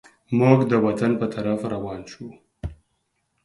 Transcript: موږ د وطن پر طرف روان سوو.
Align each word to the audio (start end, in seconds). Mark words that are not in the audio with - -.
موږ 0.37 0.57
د 0.71 0.73
وطن 0.85 1.11
پر 1.19 1.27
طرف 1.35 1.59
روان 1.73 2.01
سوو. 2.11 2.29